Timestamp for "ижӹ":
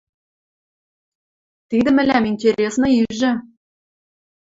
3.01-3.31